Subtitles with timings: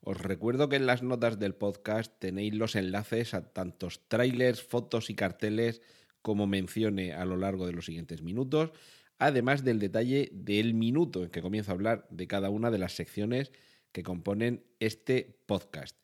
[0.00, 5.10] Os recuerdo que en las notas del podcast tenéis los enlaces a tantos trailers, fotos
[5.10, 5.82] y carteles
[6.22, 8.70] como mencione a lo largo de los siguientes minutos,
[9.18, 12.92] además del detalle del minuto en que comienzo a hablar de cada una de las
[12.92, 13.52] secciones
[13.92, 15.96] que componen este podcast.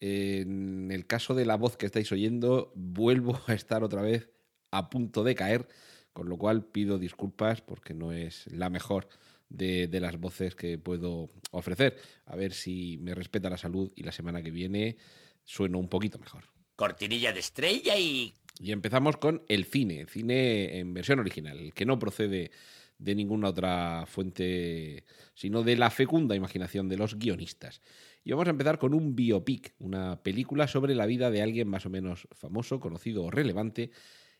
[0.00, 4.30] En el caso de la voz que estáis oyendo, vuelvo a estar otra vez
[4.70, 5.68] a punto de caer,
[6.12, 9.08] con lo cual pido disculpas porque no es la mejor
[9.56, 11.96] de, de, las voces que puedo ofrecer.
[12.26, 14.96] A ver si me respeta la salud y la semana que viene
[15.44, 16.44] sueno un poquito mejor.
[16.76, 18.34] Cortinilla de estrella y...
[18.60, 22.52] Y empezamos con el cine, cine en versión original, que no procede
[22.98, 27.80] de ninguna otra fuente, sino de la fecunda imaginación de los guionistas.
[28.22, 31.84] Y vamos a empezar con un biopic, una película sobre la vida de alguien más
[31.84, 33.90] o menos famoso, conocido o relevante,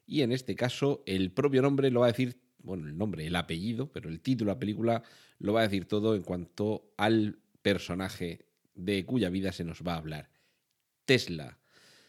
[0.06, 3.37] y en este caso el propio nombre lo va a decir bueno, el nombre, el
[3.37, 5.03] apellido, pero el título de la película
[5.39, 9.95] lo va a decir todo en cuanto al personaje de cuya vida se nos va
[9.95, 10.31] a hablar.
[11.05, 11.59] Tesla,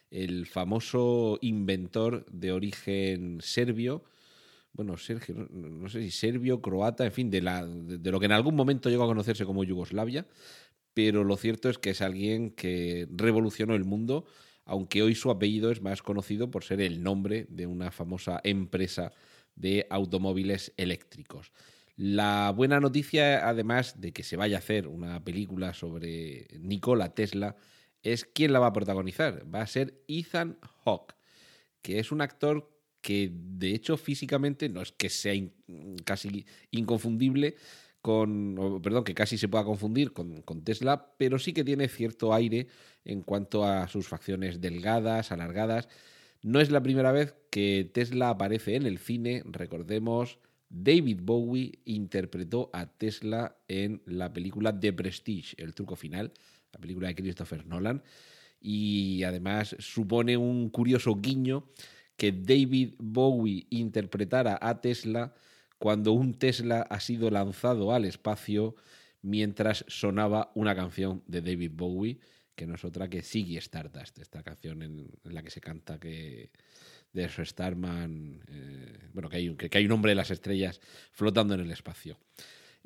[0.09, 4.03] el famoso inventor de origen serbio,
[4.73, 8.56] bueno, Sergio, no, sé si serbio, croata, en fin, de, de, lo que en algún
[8.56, 10.26] momento llegó a conocerse como Yugoslavia,
[10.94, 14.26] pero lo cierto es que es alguien que revolucionó el mundo,
[14.66, 19.14] aunque hoy su apellido es más conocido por ser el nombre de una famosa empresa
[19.56, 21.52] de automóviles eléctricos.
[21.95, 27.56] La buena noticia, además de que se vaya a hacer una película sobre Nikola Tesla,
[28.03, 29.44] es quién la va a protagonizar.
[29.53, 31.16] Va a ser Ethan Hawke,
[31.81, 32.70] que es un actor
[33.02, 35.33] que de hecho físicamente no es que sea
[36.06, 37.55] casi inconfundible
[38.02, 42.33] con, perdón, que casi se pueda confundir con, con, Tesla, pero sí que tiene cierto
[42.33, 42.67] aire
[43.04, 45.88] en cuanto a sus facciones delgadas, alargadas.
[46.45, 50.38] No es la primera vez que Tesla aparece en el cine, recordemos,
[50.70, 56.33] David Bowie interpretó a Tesla en la película The Prestige, El truco final,
[56.72, 58.04] la película de Christopher Nolan,
[58.61, 61.67] y además supone un curioso guiño
[62.16, 65.33] que David Bowie interpretara a Tesla
[65.80, 68.76] cuando un Tesla ha sido lanzado al espacio
[69.23, 72.20] mientras sonaba una canción de David Bowie,
[72.55, 76.52] que no es otra que Ziggy Stardust, esta canción en, la que se canta que
[77.14, 80.82] de su Starman, eh, bueno, que hay, que, que hay, un hombre de las estrellas
[81.11, 82.17] flotando en el espacio.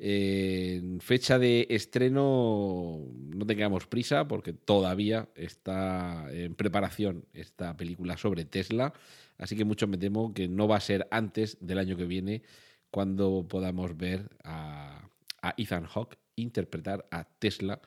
[0.02, 8.46] Eh, fecha de estreno no tengamos prisa porque todavía está en preparación esta película sobre
[8.46, 8.94] Tesla,
[9.36, 12.42] así que mucho me temo que no va a ser antes del año que viene
[12.90, 15.06] cuando podamos ver a,
[15.42, 17.82] a Ethan Hawke interpretar a Tesla,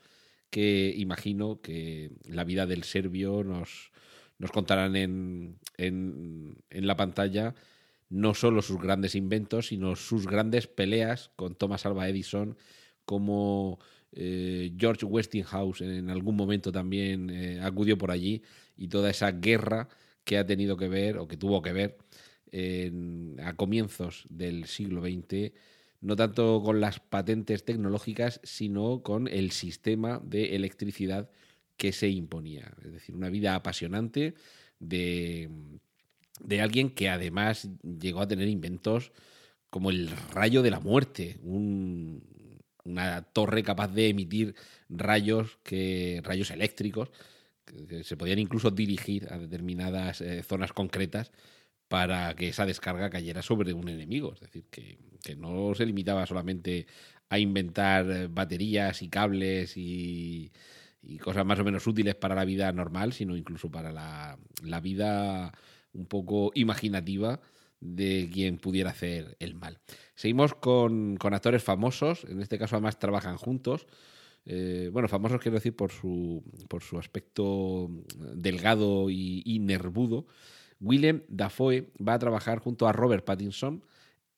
[0.54, 3.92] que imagino que la vida del serbio nos,
[4.38, 7.56] nos contarán en, en, en, la pantalla
[8.12, 12.56] no solo sus grandes inventos, sino sus grandes peleas con Thomas Alva Edison,
[13.04, 13.80] como
[14.12, 18.44] eh, George Westinghouse en algún momento también eh, acudió por allí,
[18.78, 19.90] y toda esa guerra
[20.24, 21.98] que ha tenido que ver, o que tuvo que ver,
[22.52, 25.52] en, a comienzos del siglo XX,
[26.04, 31.30] no tanto con las patentes tecnológicas, sino con el sistema de electricidad
[31.78, 32.74] que se imponía.
[32.84, 34.36] Es decir, una vida apasionante
[34.80, 35.50] de,
[36.42, 39.14] de alguien que además llegó a tener inventos
[39.70, 42.22] como el rayo de la muerte, un,
[42.84, 44.56] una torre capaz de emitir
[44.90, 47.12] rayos, que, rayos eléctricos
[47.88, 51.32] que se podían incluso dirigir a determinadas eh, zonas concretas
[51.94, 54.34] para que esa descarga cayera sobre un enemigo.
[54.34, 56.88] Es decir, que, que no se limitaba solamente
[57.30, 60.52] a inventar baterías y cables y,
[61.22, 65.54] cosas más o menos útiles para la vida normal, sino incluso para la, la vida
[65.94, 67.40] un poco imaginativa
[67.80, 69.78] de quien pudiera hacer el mal.
[70.16, 73.86] Seguimos con, con actores famosos, en este caso además trabajan juntos.
[74.48, 77.88] Eh, bueno, famosos quiero decir por su, por su aspecto
[78.34, 80.26] delgado y, y nervudo.
[80.84, 83.84] Willem Dafoe va a trabajar junto a Robert Pattinson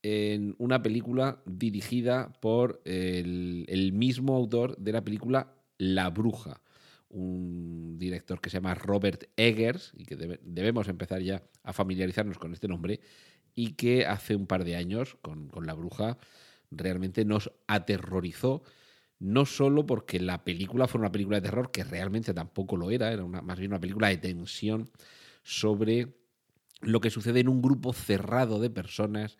[0.03, 6.61] en una película dirigida por el, mismo autor de la película La Bruja,
[7.09, 12.37] un director que se llama Robert Eggers y que debe, debemos empezar ya a familiarizarnos
[12.37, 12.99] con este nombre
[13.55, 16.19] y que hace un par de años con, La Bruja
[16.69, 18.61] realmente nos aterrorizó
[19.17, 23.11] no solo porque la película fue una película de terror, que realmente tampoco lo era,
[23.11, 24.91] era más bien una película de tensión
[25.41, 26.24] sobre
[26.85, 29.37] lo que sucede en un grupo cerrado de personas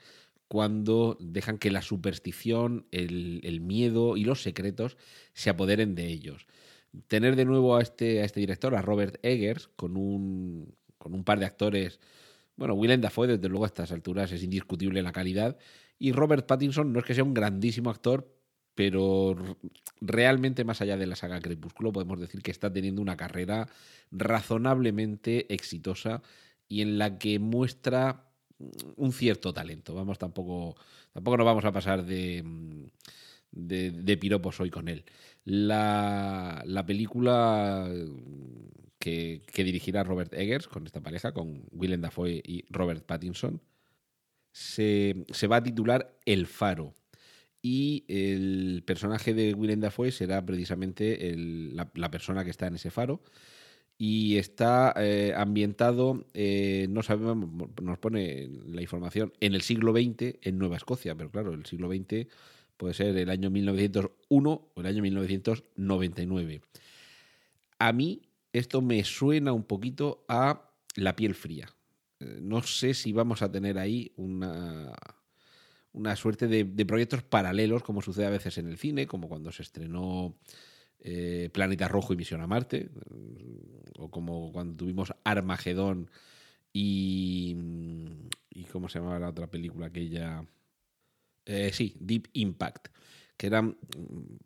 [0.48, 4.98] cuando dejan que la superstición, el, miedo y los secretos
[5.34, 6.46] se apoderen de ellos.
[7.08, 11.24] Tener de nuevo a este, a este director, a Robert Eggers, con un, con un
[11.24, 12.00] par de actores
[12.58, 15.58] bueno, Willem Dafoe, desde luego, a estas alturas es indiscutible la calidad.
[16.00, 18.32] Y Robert Pattinson no es que sea un grandísimo actor,
[18.76, 19.36] pero
[20.02, 23.68] realmente más allá de la saga Crepúsculo podemos decir que está teniendo una carrera
[24.12, 26.22] razonablemente exitosa
[26.68, 28.30] y en la que muestra
[28.96, 29.94] un cierto talento.
[29.96, 30.76] Vamos, tampoco,
[31.14, 32.44] tampoco nos vamos a pasar de,
[33.52, 35.06] de, de piropos hoy con él.
[35.44, 37.90] La, la película
[39.06, 43.62] que, dirigirá Robert Eggers con esta pareja, con Willem Dafoe y Robert Pattinson,
[44.52, 46.96] se, va a titular El Faro.
[47.62, 53.22] Y el personaje de Willem Dafoe será precisamente la, persona que está en ese faro.
[53.98, 57.50] Y está eh, ambientado, eh, no sabemos,
[57.82, 61.90] nos pone la información, en el siglo XX en Nueva Escocia, pero claro, el siglo
[61.90, 62.28] XX
[62.76, 66.62] puede ser el año 1901 o el año 1999.
[67.80, 68.22] A mí
[68.52, 71.70] esto me suena un poquito a la piel fría.
[72.20, 74.94] Eh, no sé si vamos a tener ahí una,
[75.92, 79.64] una suerte de, proyectos paralelos, como sucede a veces en el cine, como cuando se
[79.64, 80.36] estrenó
[81.08, 86.10] eh, Planeta Rojo y Misión a Marte, mm, o como cuando tuvimos Armagedón
[86.74, 87.56] y.
[88.50, 89.88] ¿Y cómo se llamaba la otra película?
[89.88, 90.44] Aquella.
[91.46, 92.88] Eh, sí, Deep Impact
[93.38, 93.78] que eran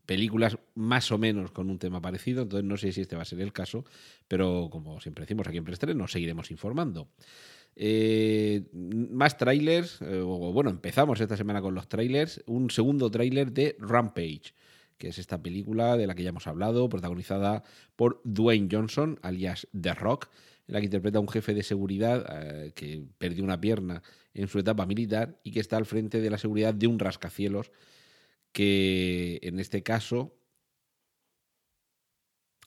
[0.06, 3.26] películas más o menos con un tema parecido, entonces no sé si este va a
[3.26, 3.86] ser el caso,
[4.28, 7.08] pero como siempre decimos aquí en Prestre, nos seguiremos informando.
[7.76, 13.52] Eh, más trailers, eh, o bueno, empezamos esta semana con los trailers, un segundo trailer
[13.52, 14.54] de Rampage,
[15.00, 17.64] que es esta película de la que ya hemos hablado, protagonizada
[17.96, 20.30] por Dwayne Johnson, alias The Rock,
[20.68, 24.04] en la que interpreta a un jefe de seguridad eh, que perdió una pierna
[24.36, 27.72] en su etapa militar y que está al frente de la seguridad de un rascacielos
[28.52, 30.36] que en este caso...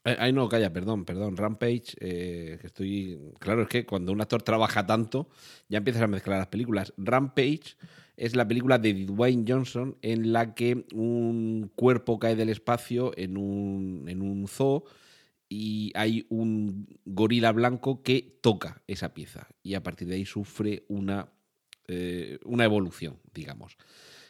[0.05, 1.37] Ay, no, calla, perdón, perdón.
[1.37, 3.21] Rampage, eh, que estoy.
[3.39, 5.29] Claro, es que cuando un actor trabaja tanto,
[5.69, 6.93] ya empiezas a mezclar las películas.
[6.97, 7.77] Rampage
[8.17, 13.37] es la película de Dwayne Johnson en la que un cuerpo cae del espacio en
[13.37, 14.85] un, en un zoo
[15.49, 20.85] y hay un gorila blanco que toca esa pieza y a partir de ahí sufre
[20.89, 21.29] una,
[21.89, 23.77] eh, una evolución, digamos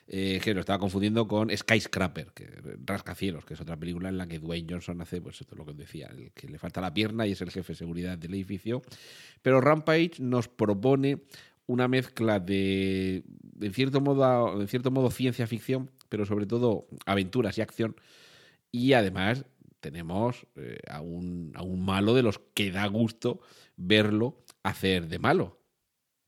[0.09, 2.49] eh, que lo estaba confundiendo con Skyscraper, que
[2.85, 5.65] Rascacielos, que es otra película en la que Dwayne Johnson hace, pues esto es lo
[5.65, 8.35] que decía, el que le falta la pierna y es el jefe de seguridad del
[8.35, 8.83] edificio.
[9.43, 11.23] Pero Rampage nos propone
[11.67, 13.23] una mezcla de,
[13.61, 17.97] en cierto modo, cierto modo ciencia ficción, pero sobre todo aventuras y acción.
[18.71, 19.45] Y además
[19.81, 23.41] tenemos eh, a, un, a un malo de los que da gusto
[23.77, 25.62] verlo hacer de malo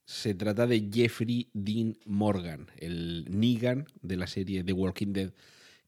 [0.05, 5.33] se trata de Jeffrey Dean Morgan, el Negan de la serie The Walking Dead,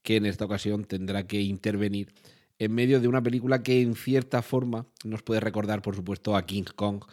[0.01, 2.13] que en esta ocasión tendrá que intervenir
[2.59, 6.45] en medio de una película que en cierta forma nos puede recordar, por supuesto, a
[6.45, 7.03] King Kong,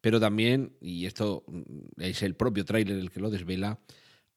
[0.00, 1.44] pero también, y esto
[1.96, 3.78] es el propio tráiler el que lo desvela,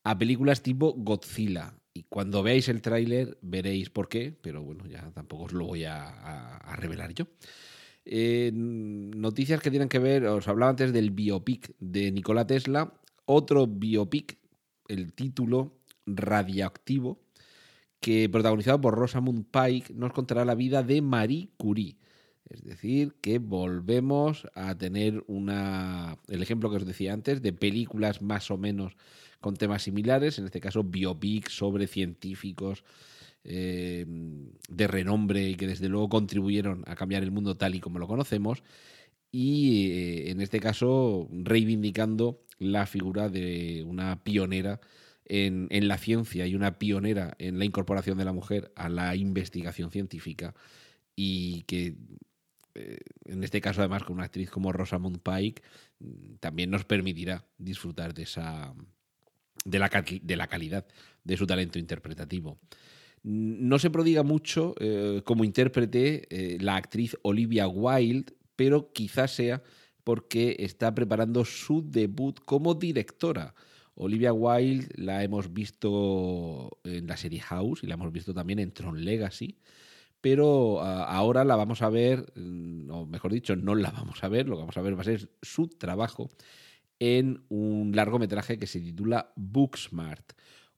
[0.04, 1.74] a películas tipo Godzilla.
[1.94, 5.84] Y cuando veáis el tráiler veréis por qué, pero bueno, ya tampoco os lo voy
[5.84, 7.28] a, a revelar yo.
[8.06, 12.94] Eh, noticias que tienen que ver, os hablaba antes del biopic de Nikola Tesla,
[13.26, 14.38] otro biopic,
[14.88, 17.22] el título Radioactivo,
[18.00, 21.98] que protagonizado por Rosamund Pike nos contará la vida de Marie Curie.
[22.50, 28.22] Es decir, que volvemos a tener una, el ejemplo que os decía antes, de películas
[28.22, 28.98] más o menos
[29.40, 32.84] con temas similares, en este caso biopic sobre científicos
[33.44, 34.06] eh,
[34.70, 38.08] de renombre y que desde luego contribuyeron a cambiar el mundo tal y como lo
[38.08, 38.64] conocemos.
[39.32, 44.80] Y eh, en este caso reivindicando la figura de una pionera
[45.26, 49.90] en, la ciencia y una pionera en la incorporación de la mujer a la investigación
[49.90, 50.54] científica
[51.16, 51.96] y que
[52.76, 55.62] eh, en este caso además con una actriz como Rosamund Pike
[56.40, 58.74] también nos permitirá disfrutar de esa
[59.66, 59.90] de la,
[60.22, 60.86] de la calidad
[61.24, 62.60] de su talento interpretativo.
[63.24, 69.62] No se prodiga mucho eh, como intérprete eh, la actriz Olivia Wilde, pero quizás sea
[70.04, 73.54] porque está preparando su debut como directora.
[73.94, 78.72] Olivia Wilde la hemos visto en la serie House y la hemos visto también en
[78.72, 79.60] Tron Legacy,
[80.22, 84.48] pero ahora la vamos a ver, mm, o mejor dicho, no la vamos a ver,
[84.48, 86.30] lo que vamos a ver va a ser su trabajo
[87.00, 90.34] en un largometraje que se titula Booksmart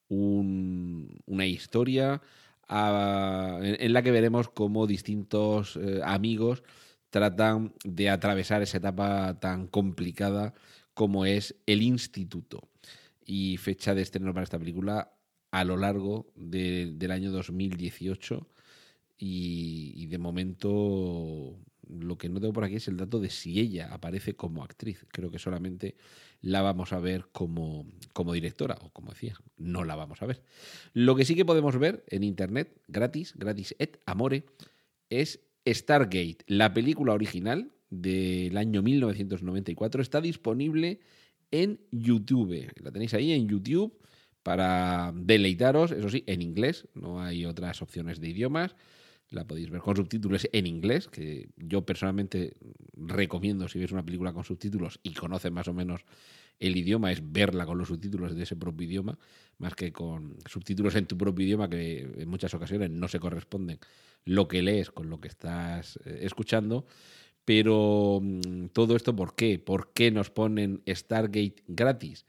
[0.09, 2.21] una historia
[2.67, 6.63] a- en, la que veremos cómo distintos eh, amigos
[7.09, 10.53] tratan de atravesar esa etapa tan complicada
[10.93, 12.69] como es el instituto.
[13.25, 15.13] Y fecha de estreno para esta película
[15.51, 18.47] a lo largo de- del año 2018
[19.17, 21.57] y, y de momento
[21.89, 25.05] lo que no tengo por aquí es el dato de si ella aparece como actriz.
[25.09, 25.95] Creo que solamente
[26.41, 30.41] la vamos a ver como, como directora, o como decía, no la vamos a ver.
[30.93, 34.45] Lo que sí que podemos ver en internet, gratis, gratis et amore,
[35.09, 40.01] es Stargate, la película original del año 1994.
[40.01, 40.99] Está disponible
[41.51, 42.71] en YouTube.
[42.81, 43.97] La tenéis ahí en YouTube
[44.41, 46.87] para deleitaros, eso sí, en inglés.
[46.93, 48.75] No hay otras opciones de idiomas.
[49.33, 52.53] La podéis ver con subtítulos en inglés, que yo personalmente
[52.95, 56.05] recomiendo si ves una película con subtítulos y conoces más o menos
[56.59, 59.17] el idioma, es verla con los subtítulos de ese propio idioma,
[59.57, 63.79] más que con subtítulos en tu propio idioma que en muchas ocasiones no se corresponden
[64.23, 66.85] lo que lees con lo que estás eh, escuchando.
[67.43, 69.57] Pero mm, todo esto, ¿por qué?
[69.57, 72.25] ¿Por qué nos ponen Stargate gratis?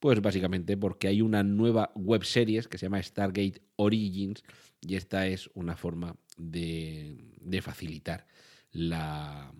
[0.00, 4.42] Pues básicamente porque hay una nueva web series que se llama Stargate Origins
[4.80, 8.26] y esta es una forma de, de facilitar
[8.72, 9.52] la,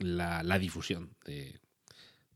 [0.00, 1.60] la, la difusión de,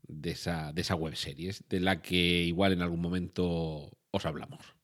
[0.07, 4.75] de, esa, de esa web series, de la que igual en algún momento os hablamos.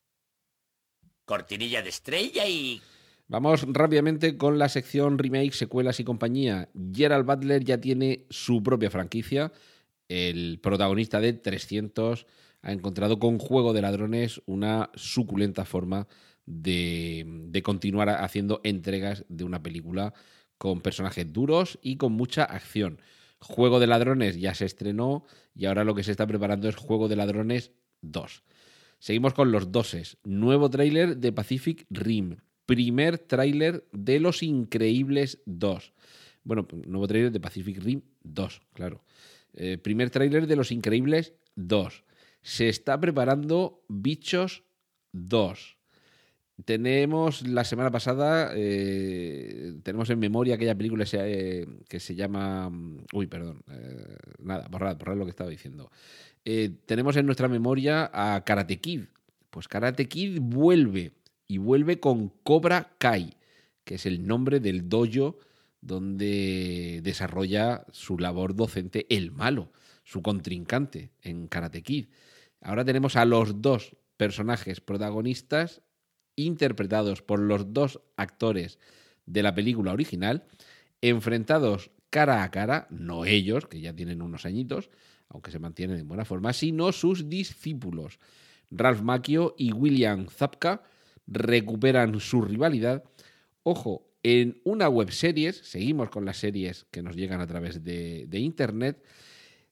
[1.26, 2.82] Cortinilla de estrella y...
[3.28, 6.70] Vamos rápidamente con la sección remake, secuelas y compañía.
[6.92, 9.54] Gerald Butler ya tiene su propia franquicia.
[10.10, 12.26] El protagonista de 300
[12.62, 16.08] ha encontrado con Juego de Ladrones una suculenta forma
[16.46, 20.14] de, de continuar haciendo entregas de una película
[20.58, 23.00] con personajes duros y con mucha acción.
[23.40, 25.24] Juego de Ladrones ya se estrenó
[25.56, 28.44] y ahora lo que se está preparando es Juego de Ladrones 2.
[29.00, 30.18] Seguimos con los doses.
[30.26, 32.38] Nuevo tráiler de Pacific Rim.
[32.66, 35.94] Primer tráiler de Los Increíbles 2.
[36.44, 39.04] Bueno, nuevo tráiler de Pacific Rim 2, claro.
[39.54, 42.04] Eh, primer tráiler de Los Increíbles 2.
[42.42, 44.64] Se está preparando Bichos
[45.12, 45.78] 2.
[46.66, 52.70] Tenemos la semana pasada, eh, tenemos en memoria aquella película eh, que se llama...
[53.14, 53.64] Uy, perdón.
[54.40, 55.90] nada, borrad, borrad lo que estaba diciendo.
[56.86, 59.04] Tenemos en nuestra memoria a Karate Kid.
[59.50, 61.14] Pues Karate Kid vuelve
[61.48, 63.36] y vuelve con Cobra Kai,
[63.84, 65.38] que es el nombre del dojo
[65.82, 69.72] donde desarrolla su labor docente el malo,
[70.04, 72.08] su contrincante en Karate Kid.
[72.62, 75.82] Ahora tenemos a los dos personajes protagonistas
[76.36, 78.80] interpretados por los dos actores
[79.26, 80.46] de la película original,
[81.02, 84.90] enfrentados cara a cara, no ellos, que ya tienen unos añitos,
[85.30, 88.20] aunque se mantienen en buena forma, sino sus discípulos.
[88.72, 90.82] Ralph Macchio y William Zapka
[91.28, 93.04] recuperan su rivalidad.
[93.64, 98.26] Ojo, en una web series, seguimos con las series que nos llegan a través de,
[98.28, 99.04] de internet,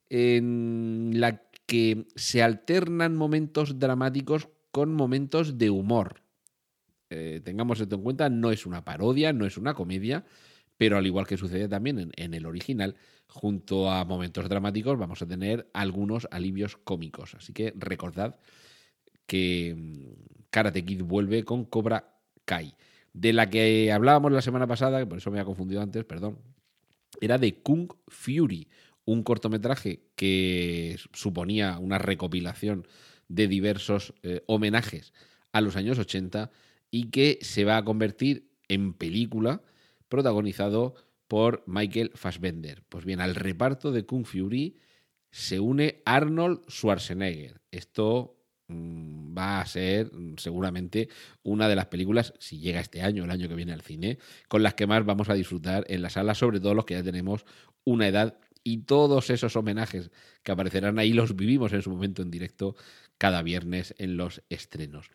[0.09, 6.21] en la que se alternan momentos dramáticos con momentos de humor.
[7.09, 10.25] Eh, tengamos esto en cuenta, no es una parodia, no es una comedia,
[10.77, 12.95] pero al igual que sucede también en, en, el original,
[13.27, 17.35] junto a momentos dramáticos vamos a tener algunos alivios cómicos.
[17.35, 18.39] Así que recordad
[19.25, 22.73] que mm, Karate Kid vuelve con Cobra Kai.
[23.17, 26.37] De la que hablábamos la semana pasada, que por eso me había confundido antes, perdón,
[27.19, 28.69] era de Kung Fury,
[29.05, 32.87] un cortometraje que suponía una recopilación
[33.27, 35.13] de diversos eh, homenajes
[35.51, 36.51] a los años 80
[36.91, 39.63] y que se va a convertir en película
[40.09, 40.93] protagonizado
[41.27, 42.83] por Michael Fassbender.
[42.87, 44.77] Pues bien, al reparto de Kung Fury
[45.31, 47.61] se une Arnold Schwarzenegger.
[47.71, 48.36] Esto
[48.69, 51.09] va a ser seguramente
[51.43, 54.63] una de las películas, si llega este año, el año que viene al cine, con
[54.63, 57.45] las que más vamos a disfrutar en la sala, sobre todo los que ya tenemos
[57.83, 60.11] una edad y todos esos homenajes
[60.43, 62.75] que aparecerán ahí los vivimos en su momento en directo
[63.17, 65.09] cada viernes en los estrenos.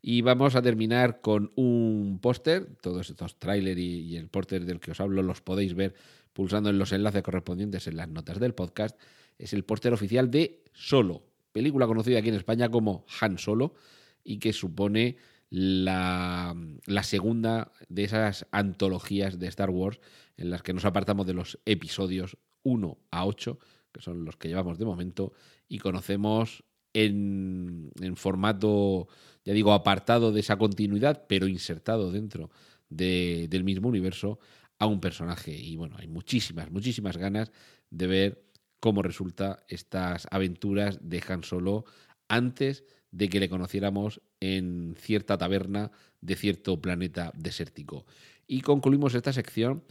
[0.00, 4.80] Y vamos a terminar con un póster, todos estos tráiler y, y, el póster del
[4.80, 5.94] que os hablo los podéis ver
[6.32, 8.98] pulsando en los enlaces correspondientes en las notas del podcast.
[9.38, 11.27] Es el póster oficial de Solo,
[11.58, 13.74] película conocida aquí en España como Han Solo
[14.22, 15.16] y que supone
[15.50, 16.54] la,
[17.02, 19.98] segunda de esas antologías de Star Wars
[20.36, 23.58] en las que nos apartamos de los episodios 1 a 8,
[23.90, 25.32] que son los que llevamos de momento,
[25.68, 26.62] y conocemos
[26.92, 29.08] en, formato,
[29.44, 32.50] ya digo, apartado de esa continuidad, pero insertado dentro
[32.88, 34.38] de, del mismo universo
[34.78, 35.56] a un personaje.
[35.56, 37.50] Y bueno, hay muchísimas, muchísimas ganas
[37.90, 38.47] de ver
[38.80, 41.84] cómo resulta estas aventuras de Han Solo
[42.28, 48.06] antes de que le conociéramos en cierta taberna de cierto planeta desértico.
[48.46, 49.84] Y concluimos esta sección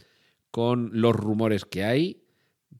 [0.50, 2.22] con los rumores que hay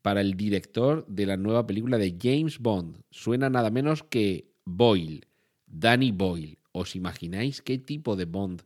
[0.02, 3.02] para el director de la nueva película de James Bond.
[3.10, 5.26] Suena nada menos que Boyle,
[5.66, 6.58] Danny Boyle.
[6.72, 8.62] ¿Os imagináis qué tipo de Bond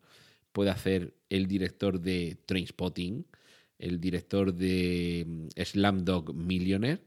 [0.52, 3.26] puede hacer el director de Trainspotting,
[3.78, 7.02] el director de mm, Slamdog Millionaire?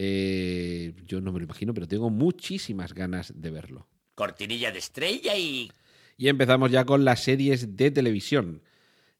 [0.00, 3.88] Eh, yo no me lo imagino, pero tengo muchísimas ganas de verlo.
[4.14, 5.72] Cortinilla de estrella y...
[6.16, 8.62] Y empezamos ya con las series de televisión.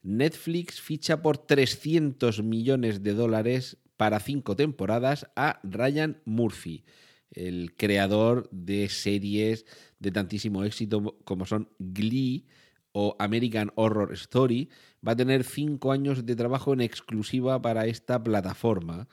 [0.03, 6.85] Netflix ficha por 300 millones de dólares para cinco temporadas a Ryan Murphy,
[7.31, 9.65] el creador de series
[9.99, 12.47] de tantísimo éxito como son Glee
[12.93, 14.69] o American Horror Story.
[15.05, 19.09] Va a tener cinco años de trabajo en exclusiva para esta plataforma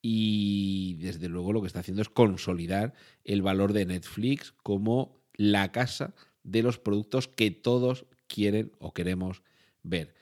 [0.00, 5.72] y desde luego lo que está haciendo es consolidar el valor de Netflix como la
[5.72, 9.42] casa de los productos que todos quieren o queremos
[9.82, 10.14] ver.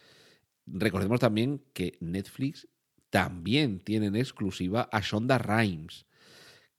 [0.66, 2.68] Recordemos también que Netflix
[3.10, 6.06] también tiene en exclusiva a Shonda Rhimes,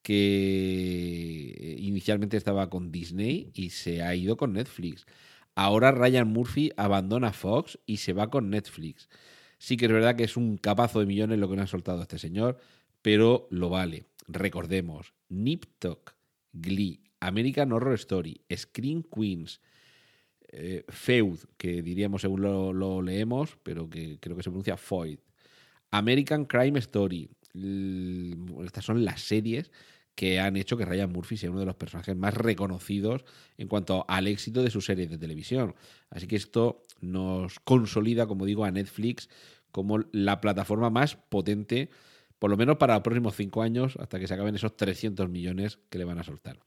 [0.01, 5.05] que inicialmente estaba con Disney y se ha ido con Netflix.
[5.55, 9.09] Ahora Ryan Murphy abandona Fox y se va con Netflix.
[9.57, 12.01] Sí que es verdad que es un capazo de millones lo que nos ha soltado
[12.01, 12.59] este señor,
[13.01, 14.05] pero lo vale.
[14.27, 15.65] Recordemos, Nip
[16.53, 19.61] Glee, American Horror Story, Screen Queens,
[20.49, 25.19] eh, Feud, que diríamos según lo, leemos, pero que creo que se pronuncia Foyd,
[25.91, 27.29] American Crime Story.
[28.63, 29.71] Estas son las series
[30.15, 33.23] que han hecho que Ryan Murphy sea uno de los personajes más reconocidos
[33.57, 35.75] en cuanto al éxito de sus series de televisión.
[36.09, 39.29] Así que esto nos consolida, como digo, a Netflix
[39.71, 41.89] como la plataforma más potente
[42.39, 45.79] por lo menos para los próximos cinco años, hasta que se acaben esos 300 millones
[45.89, 46.59] que le van a soltar.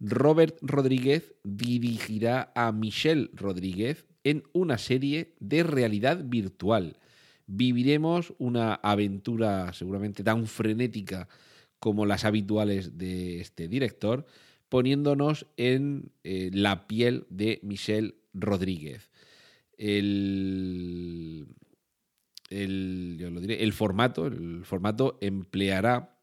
[0.00, 6.98] Robert Rodríguez dirigirá a Michelle Rodríguez en una serie de realidad virtual.
[7.46, 11.28] Viviremos una aventura seguramente tan frenética
[11.78, 14.26] como las habituales de este director,
[14.68, 19.10] poniéndonos en eh, la piel de Michelle Rodríguez.
[19.78, 21.46] El,
[22.50, 26.16] el, yo lo diré, el formato, el formato empleará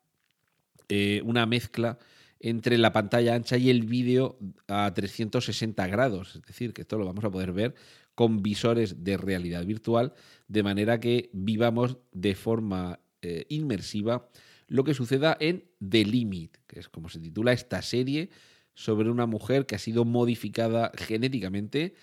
[0.90, 1.98] eh, una mezcla
[2.40, 6.36] entre la pantalla ancha y el vídeo a 360 grados.
[6.36, 7.74] Es decir, que esto lo vamos a poder ver
[8.16, 10.14] con visores de realidad virtual,
[10.48, 14.30] de manera que vivamos de forma eh, inmersiva
[14.68, 18.30] lo que suceda en The Limit, que es como se titula esta serie
[18.74, 21.94] sobre una mujer que ha sido modificada genéticamente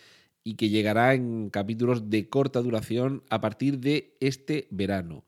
[0.43, 5.25] y que llegará en capítulos de corta duración a partir de este verano.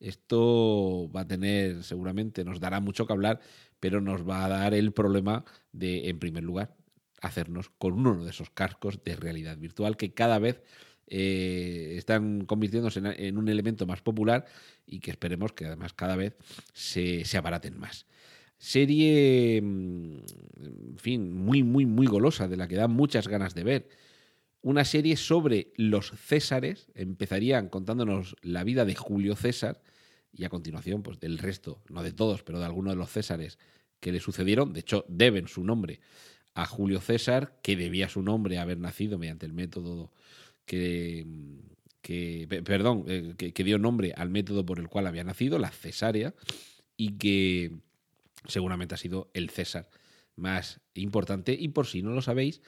[0.00, 3.40] Esto va a tener, seguramente, nos dará mucho que hablar,
[3.80, 6.76] pero nos va a dar el problema de, en primer lugar,
[7.22, 10.62] hacernos con uno de esos cascos de realidad virtual que cada vez
[11.06, 14.44] eh, están convirtiéndose en, un elemento más popular
[14.86, 16.36] y que esperemos que además cada vez
[16.72, 18.06] se, se abaraten más.
[18.58, 20.16] Serie, mm,
[20.58, 23.88] en fin, muy, muy, muy golosa, de la que da muchas ganas de ver
[24.66, 26.88] una serie sobre los Césares.
[26.96, 29.80] Empezarían contándonos la vida de Julio César
[30.32, 33.60] y a continuación, pues del resto, no de todos, pero de algunos de los Césares
[34.00, 34.72] que le sucedieron.
[34.72, 36.00] De hecho, deben su nombre
[36.54, 40.10] a Julio César, que debía su nombre haber nacido mediante el método
[40.64, 41.24] que,
[42.64, 46.34] perdón, eh, que, que dio nombre al método por el cual había nacido, la cesárea,
[46.96, 47.70] y que
[48.48, 49.88] seguramente ha sido el César
[50.34, 51.56] más importante.
[51.56, 52.62] Y por si no lo sabéis,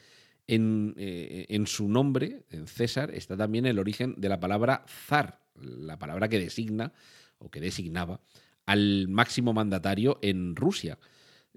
[0.48, 5.98] eh, en, su nombre, en César, está también el origen de la palabra zar, la
[5.98, 6.92] palabra que designa
[7.38, 8.20] o que designaba
[8.64, 10.98] al máximo mandatario en Rusia.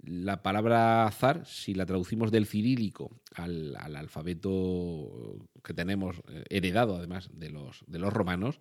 [0.03, 7.29] La palabra zar, si la traducimos del cirílico al, alfabeto que tenemos eh, heredado además
[7.33, 8.59] de los, de los romanos,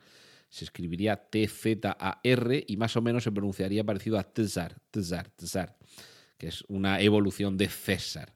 [0.48, 5.76] se escribiría T-Z-A-R y más o menos se pronunciaría parecido a Tsar, Tsar, Tsar,
[6.36, 8.34] que es una evolución de César.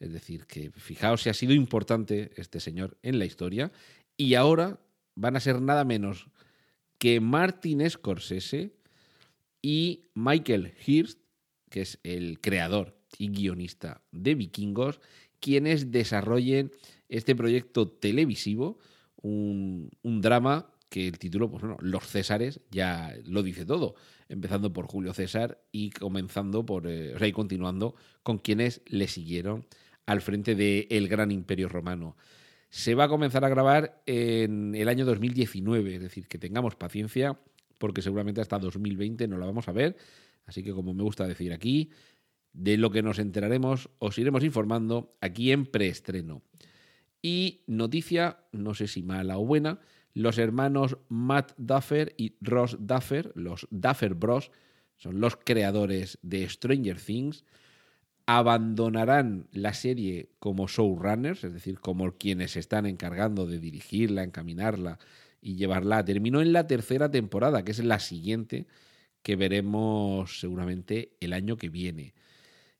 [0.00, 3.72] Es decir, que fijaos si ha sido importante este señor en la historia
[4.16, 4.80] y ahora
[5.14, 6.28] van a ser nada menos
[6.98, 8.72] que Martin Scorsese
[9.62, 11.20] y Michael Hirst,
[11.70, 15.00] que es el creador y guionista de Vikingos,
[15.40, 16.72] quienes desarrollen
[17.08, 18.78] este proyecto televisivo,
[19.22, 23.94] un, drama que el título, pues bueno, Los Césares ya lo dice todo,
[24.28, 29.06] empezando por Julio César y comenzando por, eh, o sea, y continuando con quienes le
[29.08, 29.66] siguieron
[30.08, 32.16] al frente del gran imperio romano.
[32.70, 37.38] Se va a comenzar a grabar en el año 2019, es decir, que tengamos paciencia
[37.76, 39.96] porque seguramente hasta 2020 no la vamos a ver.
[40.46, 41.90] Así que como me gusta decir aquí,
[42.54, 46.42] de lo que nos enteraremos os iremos informando aquí en preestreno.
[47.20, 49.78] Y noticia, no sé si mala o buena,
[50.14, 54.52] los hermanos Matt Duffer y Ross Duffer, los Duffer Bros,
[54.96, 57.44] son los creadores de Stranger Things,
[58.28, 64.98] abandonarán la serie como showrunners, es decir, como quienes se están encargando de dirigirla, encaminarla
[65.40, 66.04] y llevarla.
[66.04, 68.66] Terminó en la tercera temporada, que es la siguiente
[69.22, 72.12] que veremos seguramente el año que viene.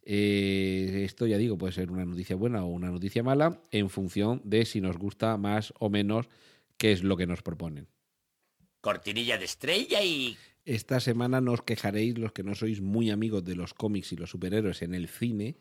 [0.03, 4.43] Eh, esto ya digo, puede ser una noticia buena o una noticia mala en función
[4.45, 6.29] de si nos gusta más o menos
[6.77, 7.89] qué es lo que nos proponen.
[8.83, 10.37] Cortinilla de estrella y...
[10.69, 14.29] Esta semana nos quejaréis los que no sois muy amigos de los cómics y los
[14.29, 15.57] superhéroes en el cine,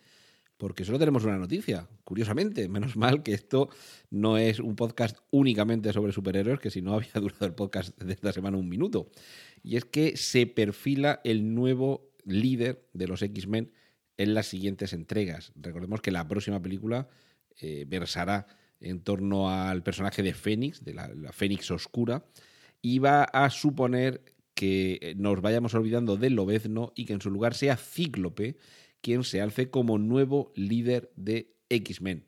[0.57, 2.67] porque solo tenemos una noticia, curiosamente.
[2.67, 3.69] Menos mal que esto
[4.09, 8.11] no es un podcast únicamente sobre superhéroes, que si no había durado el podcast de
[8.11, 9.09] esta semana un minuto.
[9.63, 13.71] Y es que se perfila el nuevo líder de los X-Men
[14.17, 15.53] en las siguientes entregas.
[15.55, 17.07] Recordemos que la próxima película
[17.61, 18.47] eh, versará
[18.81, 22.25] en torno al personaje de Fénix, de la, la Fénix Oscura,
[22.81, 27.53] y va a suponer que nos vayamos olvidando del Lobezno y que en su lugar
[27.53, 28.57] sea Cíclope
[29.01, 32.25] quien se alce como nuevo líder de X-Men.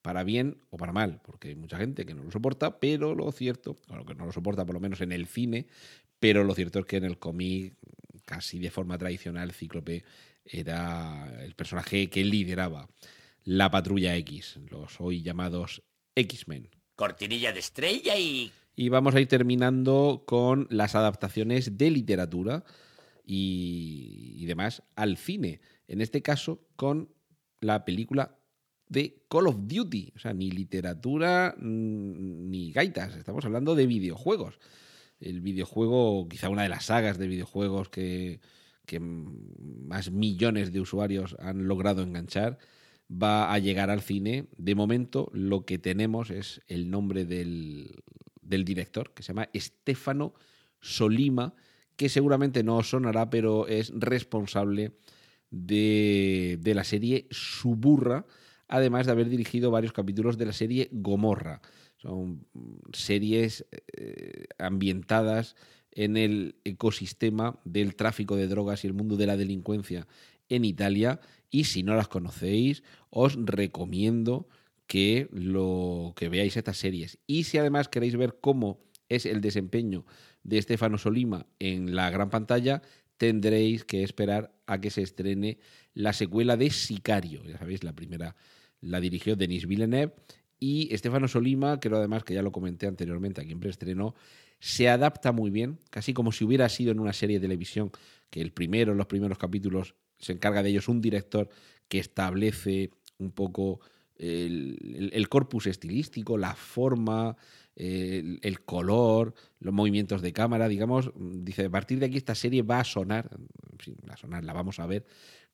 [0.00, 3.30] Para bien o para mal, porque hay mucha gente que no lo soporta, pero lo
[3.32, 5.66] cierto, bueno, que no lo soporta por lo menos en el cine,
[6.20, 7.74] pero lo cierto es que en el cómic,
[8.24, 10.04] casi de forma tradicional, Cíclope
[10.44, 12.88] era el personaje que lideraba
[13.42, 15.82] la patrulla X, los hoy llamados
[16.14, 16.68] X-Men.
[16.94, 18.52] Cortinilla de estrella y...
[18.74, 22.64] Y vamos a ir terminando con las adaptaciones de literatura
[23.24, 25.60] y, demás al cine.
[25.88, 27.10] En este caso, con
[27.60, 28.38] la película
[28.88, 30.12] de Call of Duty.
[30.16, 33.16] O sea, ni literatura ni gaitas.
[33.16, 34.58] Estamos hablando de videojuegos.
[35.20, 38.40] El videojuego, quizá una de las sagas de videojuegos que,
[38.86, 42.58] que más millones de usuarios han logrado enganchar,
[43.10, 44.48] va a llegar al cine.
[44.56, 48.02] De momento, lo que tenemos es el nombre del,
[48.52, 50.34] del director, que se llama Stefano
[50.80, 51.54] Solima,
[51.96, 54.92] que seguramente no os sonará, pero es responsable
[55.50, 58.26] de, de, la serie Suburra,
[58.68, 61.60] además de haber dirigido varios capítulos de la serie Gomorra.
[61.96, 62.46] Son
[62.92, 65.56] series eh, ambientadas
[65.92, 70.06] en el ecosistema del tráfico de drogas y el mundo de la delincuencia
[70.48, 71.20] en Italia.
[71.50, 74.48] Y si no las conocéis, os recomiendo
[74.86, 77.18] que, lo, que veáis estas series.
[77.26, 80.04] Y si además queréis ver cómo es el desempeño
[80.42, 82.82] de Estefano Solima en la gran pantalla,
[83.16, 85.58] tendréis que esperar a que se estrene
[85.94, 87.44] la secuela de Sicario.
[87.44, 88.36] Ya sabéis, la primera
[88.80, 90.14] la dirigió Denis Villeneuve
[90.58, 94.14] y Estefano Solima, creo además que ya lo comenté anteriormente aquí en preestreno,
[94.58, 97.90] se adapta muy bien, casi como si hubiera sido en una serie de televisión,
[98.30, 101.48] que el primero, los primeros capítulos, se encarga de ellos un director
[101.88, 103.80] que establece un poco
[104.22, 107.36] el, corpus estilístico, la forma,
[107.74, 112.80] el, color, los movimientos de cámara, digamos, dice, a partir de aquí esta serie va
[112.80, 113.30] a sonar,
[114.08, 115.04] a sonar, la vamos a ver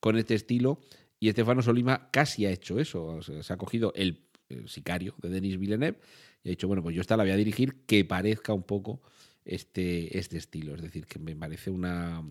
[0.00, 0.80] con este estilo,
[1.18, 5.58] y Estefano Solima casi ha hecho eso, se ha cogido el, el, sicario de Denis
[5.58, 5.98] Villeneuve
[6.44, 9.00] y ha dicho, bueno, pues yo esta la voy a dirigir que parezca un poco
[9.44, 12.22] este, este estilo, es decir, que me parece una,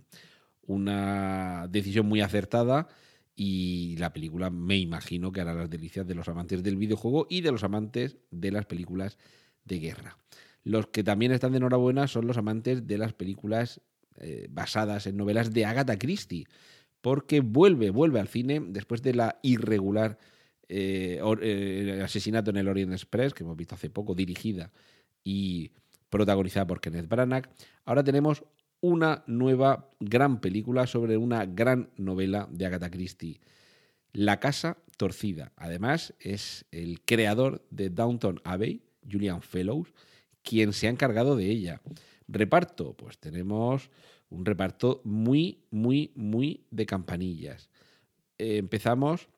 [0.67, 2.87] una decisión muy acertada
[3.39, 7.41] y la película me imagino que hará las delicias de los amantes del videojuego y
[7.41, 9.19] de los amantes de las películas
[9.63, 10.17] de guerra.
[10.63, 13.79] Los que también están de enhorabuena son los amantes de las películas
[14.19, 16.47] eh, basadas en novelas de Agatha Christie,
[16.99, 20.17] porque vuelve, vuelve al cine después de la irregular
[20.67, 24.71] eh, eh, asesinato en el Orient Express, que hemos visto hace poco, dirigida
[25.23, 25.71] y
[26.09, 27.47] protagonizada por Kenneth Branagh.
[27.85, 28.43] Ahora tenemos
[28.81, 33.39] una nueva gran película sobre una gran novela de Agatha Christie,
[34.13, 35.51] La Casa Torcida.
[35.55, 39.93] Además, es el creador de Downton Abbey, Julian Fellows,
[40.43, 41.81] quien se ha encargado de ella.
[42.27, 43.89] Reparto, pues tenemos
[44.29, 47.69] un reparto muy, muy, muy de campanillas.
[48.37, 49.29] Eh, empezamos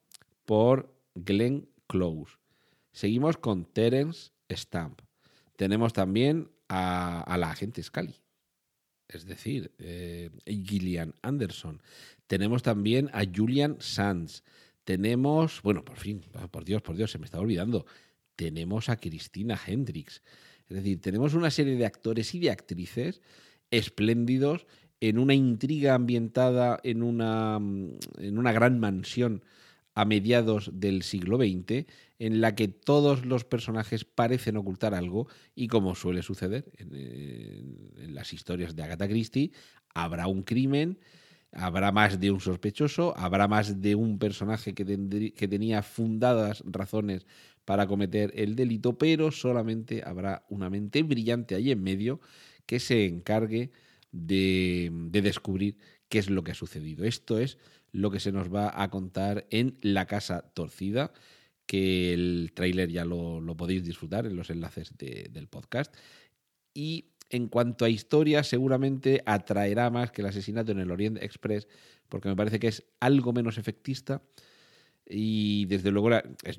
[0.46, 2.38] por Glenn Close.
[2.92, 5.02] Seguimos con Terence Stamp.
[5.56, 8.16] Tenemos también a, a la agente Scully
[9.10, 11.82] es decir, eh, Gillian Anderson.
[12.28, 14.44] Tenemos también a Julian Sands.
[14.84, 17.86] Tenemos, bueno, por fin, por Dios, por Dios, se me está olvidando.
[18.36, 20.22] Tenemos a Cristina Hendricks.
[20.70, 23.22] Es decir, tenemos una serie de actores y de actrices
[23.72, 24.68] espléndidos
[25.02, 29.44] en una intriga ambientada en una, en una gran mansión
[30.00, 31.86] a mediados del siglo XX,
[32.20, 36.96] en la que todos los personajes parecen ocultar algo y como suele suceder en,
[37.98, 39.52] en, las historias de Agatha Christie,
[39.94, 41.00] habrá un crimen
[41.52, 44.86] Habrá más de un sospechoso, habrá más de un personaje que,
[45.36, 47.26] que tenía fundadas razones
[47.66, 52.22] para cometer el delito, pero solamente habrá una mente brillante ahí en medio
[52.68, 53.72] que se encargue
[54.12, 57.04] de, de descubrir qué es lo que ha sucedido.
[57.04, 57.58] Esto es
[57.92, 61.12] lo que se nos va a contar en La Casa Torcida,
[61.66, 65.96] que el tráiler ya lo, podéis disfrutar en los enlaces de- del podcast.
[66.74, 71.68] Y en cuanto a historia, seguramente atraerá más que el asesinato en el Orient Express,
[72.08, 74.24] porque me parece que es algo menos efectista
[75.08, 76.10] y desde luego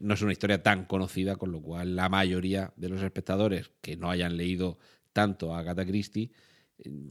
[0.00, 3.96] no es una historia tan conocida, con lo cual la mayoría de los espectadores que
[3.96, 4.78] no hayan leído
[5.12, 6.30] tanto a Agatha Christie,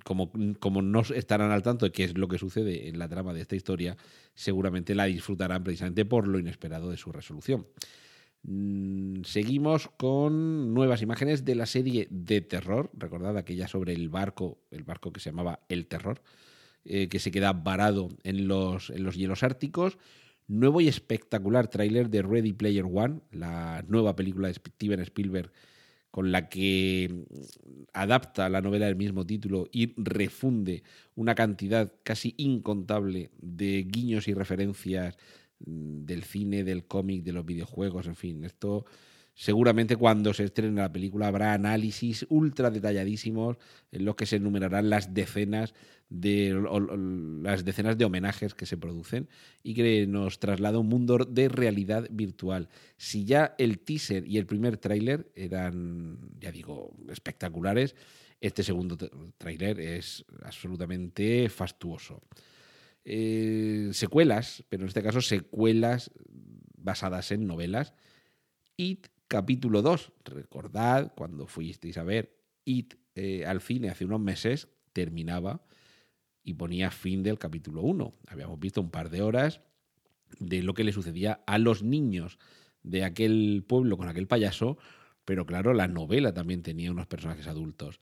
[0.03, 3.33] como, como no estarán al tanto de qué es lo que sucede en la trama
[3.33, 3.97] de esta historia,
[4.33, 7.67] seguramente la disfrutarán precisamente por lo inesperado de su resolución.
[8.43, 14.59] Mm, Seguimos con nuevas imágenes de la serie de terror, recordad aquella sobre el barco,
[14.71, 16.21] el barco que se llamaba El Terror,
[16.85, 19.97] eh, que se queda varado en los, en los hielos árticos.
[20.47, 25.51] Nuevo y espectacular tráiler de Ready Player One, la nueva película de Steven Spielberg
[26.11, 30.83] con la que mm, adapta la novela del mismo título y refunde
[31.15, 35.17] una cantidad casi incontable de guiños y referencias
[35.59, 38.85] mm, del cine, del cómic, de los videojuegos, en fin, esto
[39.39, 43.55] seguramente cuando se estrene la película habrá análisis ultra detalladísimos
[43.89, 45.73] en los que se enumerarán las decenas
[46.09, 46.61] de
[47.41, 49.29] las decenas de homenajes que se producen
[49.63, 52.67] y que nos traslada un mundo de realidad virtual.
[52.97, 57.95] Si ya el teaser y el primer tráiler eran, ya digo, espectaculares,
[58.41, 58.97] este segundo
[59.37, 62.21] tráiler es absolutamente fastuoso.
[63.05, 66.11] Eh, secuelas, pero en este caso secuelas
[66.75, 67.93] basadas en novelas.
[68.75, 70.11] It capítulo 2.
[70.25, 75.63] Recordad cuando fuisteis a ver It eh, al cine hace unos meses, terminaba
[76.43, 78.13] y ponía fin del capítulo 1.
[78.27, 79.61] Habíamos visto un par de horas
[80.39, 82.39] de lo que le sucedía a los niños
[82.83, 84.77] de aquel pueblo con aquel payaso,
[85.25, 87.99] pero claro, la novela también tenía unos personajes adultos.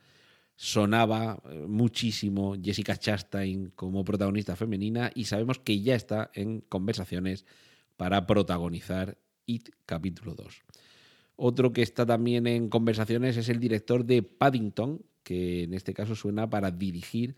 [0.56, 7.46] Sonaba eh, muchísimo Jessica Chastain como protagonista femenina y sabemos que ya está en conversaciones
[7.98, 10.64] para protagonizar It capítulo 2.
[11.38, 16.16] Otro que está también en conversaciones es el director de Paddington, que en este caso
[16.16, 17.36] suena para dirigir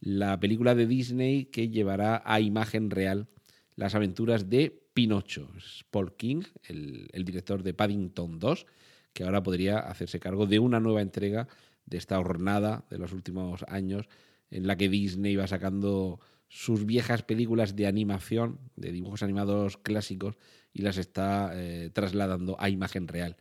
[0.00, 3.28] la película de Disney que llevará a imagen real
[3.76, 5.48] las aventuras de Pinocho.
[5.56, 8.66] Es Paul King, el, el director de Paddington 2,
[9.12, 11.46] que ahora podría hacerse cargo de una nueva entrega
[11.84, 14.08] de esta hornada de los últimos años
[14.50, 20.36] en la que Disney va sacando sus viejas películas de animación, de dibujos animados clásicos,
[20.72, 23.36] y las está eh, trasladando a imagen real.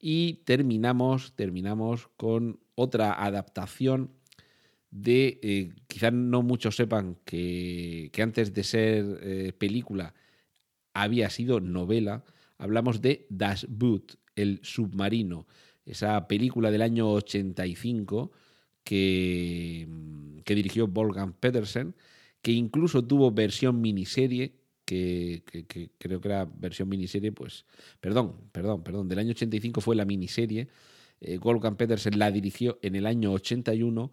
[0.00, 4.12] Y terminamos, terminamos con otra adaptación
[4.90, 10.14] de, eh, quizás no muchos sepan que, que antes de ser eh, película
[10.94, 12.24] había sido novela,
[12.58, 15.46] hablamos de Das Boot, el submarino,
[15.84, 18.30] esa película del año 85
[18.84, 19.88] que,
[20.44, 21.94] que dirigió Wolfgang Petersen,
[22.48, 24.54] que incluso tuvo versión miniserie,
[24.86, 25.42] que,
[25.98, 27.66] creo que era versión miniserie, pues,
[28.00, 30.68] perdón, perdón, perdón, del año 85 fue la miniserie,
[31.20, 34.12] eh, Wolfgang Petersen la dirigió en el año 81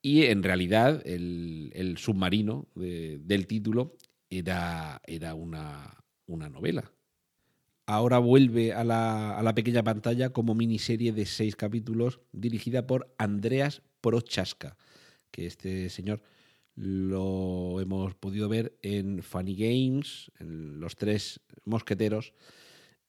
[0.00, 3.94] y en realidad el, submarino de- del título
[4.30, 6.90] era, era una, una novela.
[7.84, 13.14] Ahora vuelve a la, a la pequeña pantalla como miniserie de seis capítulos dirigida por
[13.18, 14.78] Andreas Prochaska,
[15.30, 16.22] que este señor
[16.76, 22.32] lo hemos podido ver en Funny Games, en Los Tres Mosqueteros,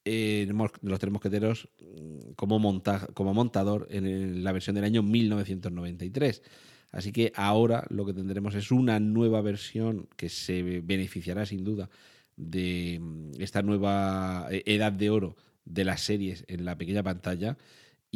[0.05, 6.41] en Los Tres Mosqueteros mm, como, monta- como montador en la versión del año 1993.
[6.91, 11.89] Así que ahora lo que tendremos es una nueva versión que se beneficiará sin duda
[12.37, 17.57] de mm, esta nueva eh, edad de oro de las series en la pequeña pantalla.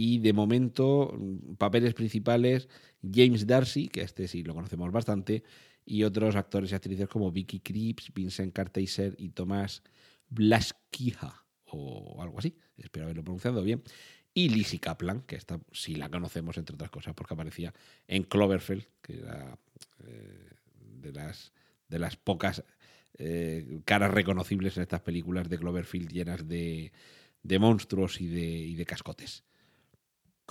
[0.04, 1.16] Y de momento,
[1.60, 2.68] papeles principales,
[3.04, 5.44] James Darcy, que este sí lo conocemos bastante,
[5.86, 9.84] y otros actores y actrices como Vicky Krieps, Vincent Carteiser y Tomás
[10.28, 13.84] Blaskija, o algo así, espero haberlo pronunciado bien.
[14.34, 17.72] Y Lizzie Kaplan, que esta sí la conocemos, entre otras cosas, porque aparecía
[18.08, 19.56] en Cloverfield, que era
[20.04, 21.54] eh, de, las,
[21.90, 22.64] de las pocas
[23.20, 26.92] eh, caras reconocibles en estas películas de Cloverfield llenas de,
[27.44, 29.44] de monstruos y de, y de cascotes.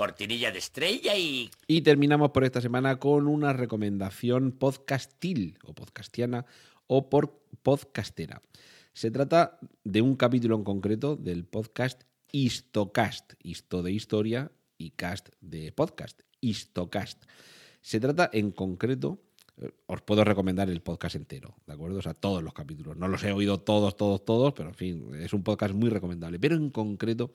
[0.00, 1.50] Cortinilla de estrella y...
[1.66, 6.46] Y terminamos por esta semana con una recomendación podcastil o podcastiana
[6.86, 8.40] o por podcastera.
[8.94, 15.28] Se trata de un capítulo en concreto del podcast Histocast, Histo de historia y cast
[15.42, 17.22] de podcast, Histocast.
[17.82, 19.20] Se trata en concreto,
[19.84, 21.98] os puedo recomendar el podcast entero, ¿de acuerdo?
[21.98, 22.96] O sea, todos los capítulos.
[22.96, 26.40] No los he oído todos, todos, todos, pero en fin, es un podcast muy recomendable.
[26.40, 27.34] Pero en concreto,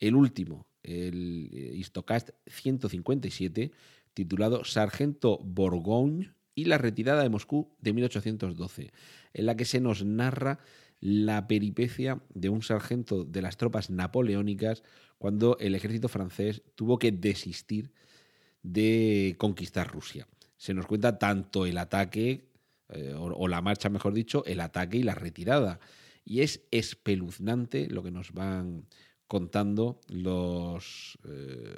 [0.00, 3.72] el último, el Histocast 157,
[4.14, 8.92] titulado Sargento Borgogne y la retirada de Moscú de 1812,
[9.32, 10.58] en la que se nos narra
[11.00, 14.82] la peripecia de un sargento de las tropas napoleónicas
[15.18, 17.92] cuando el ejército francés tuvo que desistir
[18.62, 20.26] de conquistar Rusia.
[20.56, 22.48] Se nos cuenta tanto el ataque,
[22.88, 25.78] eh, o, la marcha, mejor dicho, el ataque y la retirada.
[26.24, 28.86] Y es espeluznante lo que nos van
[29.28, 31.18] contando los...
[31.28, 31.76] Eh,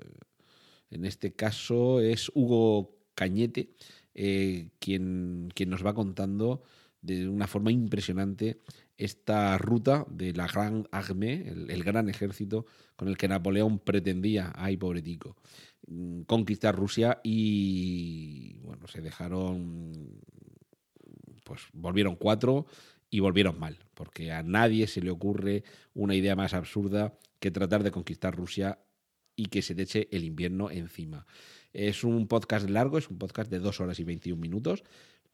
[0.91, 3.75] en este caso es Hugo Cañete,
[4.15, 6.63] eh, quien, quien nos va contando
[7.03, 8.59] de una forma impresionante
[8.97, 14.77] esta ruta de la Gran Armée, el, gran ejército con el que Napoleón pretendía, ay
[14.77, 15.37] pobretico,
[15.87, 20.21] mm, conquistar Rusia y bueno, se dejaron,
[21.45, 22.67] pues volvieron cuatro
[23.11, 27.83] y volvieron mal, porque a nadie se le ocurre una idea más absurda que tratar
[27.83, 28.79] de conquistar Rusia
[29.35, 31.27] y que se te eche el invierno encima.
[31.73, 34.85] Es un podcast largo, es un podcast de dos horas y 21 minutos,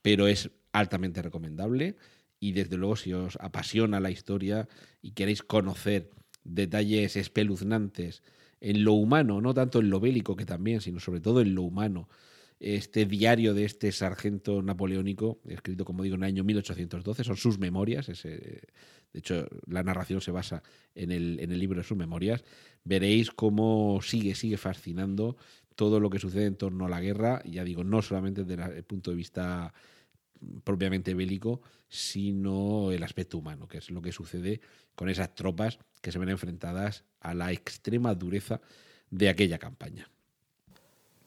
[0.00, 1.96] pero es altamente recomendable
[2.38, 4.68] y desde luego si os apasiona la historia
[5.02, 6.10] y queréis conocer
[6.44, 8.22] detalles espeluznantes
[8.60, 11.62] en lo humano, no tanto en lo bélico que también, sino sobre todo en lo
[11.62, 12.08] humano,
[12.58, 17.58] este diario de este sargento napoleónico, escrito como digo en el año 1812, son sus
[17.58, 18.62] memorias, de
[19.12, 20.62] hecho la narración se basa
[20.94, 22.44] en el, en el libro de sus memorias,
[22.84, 25.36] veréis cómo sigue, sigue fascinando
[25.74, 28.84] todo lo que sucede en torno a la guerra, ya digo, no solamente desde el
[28.84, 29.74] punto de vista
[30.64, 34.60] propiamente bélico, sino el aspecto humano, que es lo que sucede
[34.94, 38.60] con esas tropas que se ven enfrentadas a la extrema dureza
[39.10, 40.10] de aquella campaña.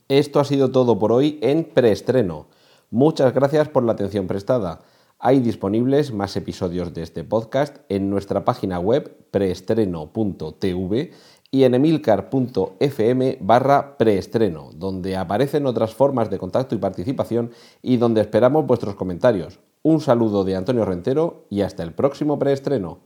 [0.09, 2.47] Esto ha sido todo por hoy en preestreno.
[2.89, 4.81] Muchas gracias por la atención prestada.
[5.19, 11.11] Hay disponibles más episodios de este podcast en nuestra página web preestreno.tv
[11.51, 17.51] y en emilcar.fm barra preestreno, donde aparecen otras formas de contacto y participación
[17.83, 19.59] y donde esperamos vuestros comentarios.
[19.83, 22.97] Un saludo de Antonio Rentero y hasta el próximo preestreno.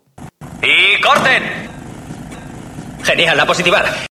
[0.61, 1.43] ¡Y corten!
[3.03, 4.12] Genial, la positivar.